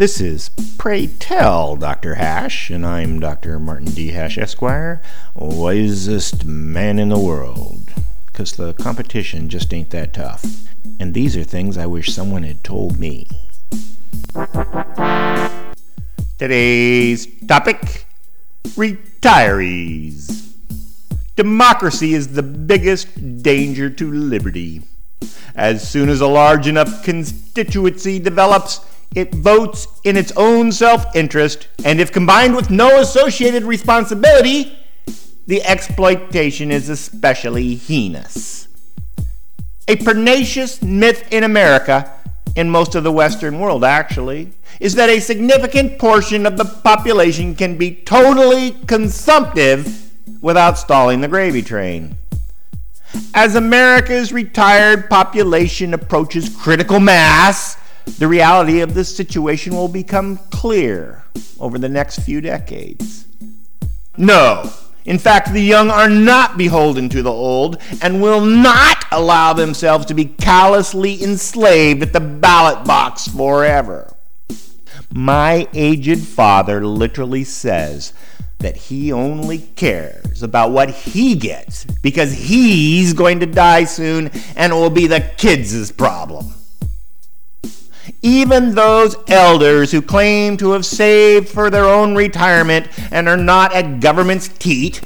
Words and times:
This 0.00 0.18
is 0.18 0.48
Pray 0.78 1.08
Tell 1.08 1.76
Dr. 1.76 2.14
Hash, 2.14 2.70
and 2.70 2.86
I'm 2.86 3.20
Dr. 3.20 3.58
Martin 3.58 3.90
D. 3.90 4.12
Hash, 4.12 4.38
Esquire, 4.38 5.02
wisest 5.34 6.46
man 6.46 6.98
in 6.98 7.10
the 7.10 7.18
world. 7.18 7.92
Because 8.24 8.52
the 8.52 8.72
competition 8.72 9.50
just 9.50 9.74
ain't 9.74 9.90
that 9.90 10.14
tough. 10.14 10.42
And 10.98 11.12
these 11.12 11.36
are 11.36 11.44
things 11.44 11.76
I 11.76 11.84
wish 11.84 12.14
someone 12.14 12.44
had 12.44 12.64
told 12.64 12.98
me. 12.98 13.28
Today's 16.38 17.26
topic 17.46 18.06
Retirees. 18.68 20.54
Democracy 21.36 22.14
is 22.14 22.28
the 22.28 22.42
biggest 22.42 23.42
danger 23.42 23.90
to 23.90 24.10
liberty. 24.10 24.80
As 25.54 25.86
soon 25.86 26.08
as 26.08 26.22
a 26.22 26.26
large 26.26 26.66
enough 26.66 27.04
constituency 27.04 28.18
develops, 28.18 28.80
it 29.14 29.34
votes 29.34 29.88
in 30.04 30.16
its 30.16 30.32
own 30.36 30.72
self 30.72 31.04
interest, 31.14 31.68
and 31.84 32.00
if 32.00 32.12
combined 32.12 32.54
with 32.54 32.70
no 32.70 33.00
associated 33.00 33.64
responsibility, 33.64 34.78
the 35.46 35.62
exploitation 35.64 36.70
is 36.70 36.88
especially 36.88 37.74
heinous. 37.74 38.68
A 39.88 39.96
pernicious 39.96 40.80
myth 40.80 41.26
in 41.32 41.42
America, 41.42 42.12
in 42.54 42.70
most 42.70 42.94
of 42.94 43.02
the 43.02 43.10
Western 43.10 43.58
world 43.58 43.82
actually, 43.82 44.52
is 44.78 44.94
that 44.94 45.08
a 45.08 45.18
significant 45.18 45.98
portion 45.98 46.46
of 46.46 46.56
the 46.56 46.64
population 46.64 47.56
can 47.56 47.76
be 47.76 47.94
totally 47.94 48.72
consumptive 48.86 50.12
without 50.40 50.78
stalling 50.78 51.20
the 51.20 51.28
gravy 51.28 51.62
train. 51.62 52.16
As 53.34 53.56
America's 53.56 54.32
retired 54.32 55.10
population 55.10 55.92
approaches 55.94 56.54
critical 56.56 57.00
mass, 57.00 57.76
the 58.18 58.28
reality 58.28 58.80
of 58.80 58.94
this 58.94 59.14
situation 59.14 59.74
will 59.74 59.88
become 59.88 60.38
clear 60.50 61.24
over 61.58 61.78
the 61.78 61.88
next 61.88 62.20
few 62.20 62.40
decades. 62.40 63.26
No, 64.16 64.70
in 65.04 65.18
fact, 65.18 65.52
the 65.52 65.60
young 65.60 65.90
are 65.90 66.08
not 66.08 66.58
beholden 66.58 67.08
to 67.10 67.22
the 67.22 67.32
old 67.32 67.80
and 68.02 68.22
will 68.22 68.44
not 68.44 69.04
allow 69.10 69.52
themselves 69.52 70.06
to 70.06 70.14
be 70.14 70.26
callously 70.26 71.22
enslaved 71.22 72.02
at 72.02 72.12
the 72.12 72.20
ballot 72.20 72.84
box 72.84 73.26
forever. 73.26 74.14
My 75.12 75.66
aged 75.74 76.20
father 76.20 76.86
literally 76.86 77.44
says 77.44 78.12
that 78.58 78.76
he 78.76 79.10
only 79.10 79.58
cares 79.58 80.42
about 80.42 80.70
what 80.70 80.90
he 80.90 81.34
gets 81.34 81.86
because 82.02 82.32
he's 82.32 83.14
going 83.14 83.40
to 83.40 83.46
die 83.46 83.84
soon 83.84 84.30
and 84.54 84.72
it 84.72 84.76
will 84.76 84.90
be 84.90 85.06
the 85.06 85.20
kids' 85.38 85.90
problem. 85.90 86.54
Even 88.22 88.74
those 88.74 89.16
elders 89.28 89.92
who 89.92 90.02
claim 90.02 90.58
to 90.58 90.72
have 90.72 90.84
saved 90.84 91.48
for 91.48 91.70
their 91.70 91.86
own 91.86 92.14
retirement 92.14 92.86
and 93.10 93.28
are 93.28 93.36
not 93.36 93.72
at 93.72 94.00
government's 94.00 94.48
teat, 94.48 95.00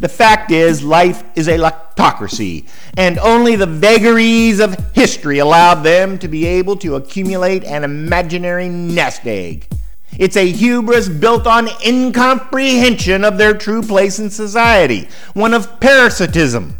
the 0.00 0.08
fact 0.08 0.50
is 0.50 0.82
life 0.82 1.22
is 1.34 1.46
a 1.46 1.58
lectocracy, 1.58 2.66
and 2.96 3.18
only 3.18 3.54
the 3.54 3.66
vagaries 3.66 4.60
of 4.60 4.76
history 4.94 5.38
allowed 5.38 5.82
them 5.82 6.18
to 6.18 6.28
be 6.28 6.46
able 6.46 6.76
to 6.76 6.96
accumulate 6.96 7.64
an 7.64 7.84
imaginary 7.84 8.68
nest 8.68 9.26
egg. 9.26 9.68
It's 10.18 10.36
a 10.36 10.50
hubris 10.50 11.08
built 11.08 11.46
on 11.46 11.68
incomprehension 11.84 13.24
of 13.24 13.36
their 13.36 13.54
true 13.54 13.82
place 13.82 14.18
in 14.18 14.30
society, 14.30 15.08
one 15.34 15.52
of 15.52 15.80
parasitism. 15.80 16.76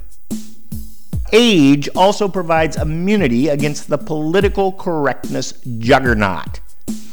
Age 1.32 1.88
also 1.96 2.28
provides 2.28 2.76
immunity 2.76 3.48
against 3.48 3.88
the 3.88 3.98
political 3.98 4.72
correctness 4.72 5.52
juggernaut. 5.78 6.60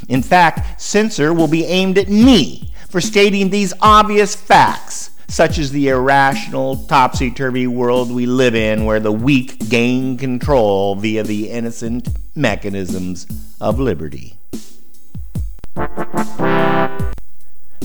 In 0.10 0.22
fact, 0.22 0.82
censor 0.82 1.34
will 1.34 1.48
be 1.48 1.66
aimed 1.66 1.98
at 1.98 2.10
me 2.10 2.74
for 2.90 3.00
stating 3.00 3.50
these 3.50 3.74
obvious 3.82 4.36
facts, 4.36 5.12
such 5.28 5.58
as 5.58 5.72
the 5.72 5.88
irrational, 5.88 6.76
topsy 6.88 7.32
turvy 7.32 7.66
world 7.66 8.12
we 8.12 8.26
live 8.26 8.54
in 8.54 8.84
where 8.84 9.00
the 9.00 9.12
weak 9.12 9.70
gain 9.70 10.18
control 10.18 10.96
via 10.96 11.24
the 11.24 11.50
innocent 11.50 12.10
mechanisms 12.36 13.26
of 13.62 13.80
liberty. 13.80 14.36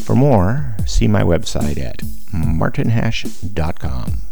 For 0.03 0.17
more, 0.17 0.75
see 0.87 1.07
my 1.07 1.23
website 1.23 1.79
at 1.79 2.03
martinhash.com. 2.33 4.26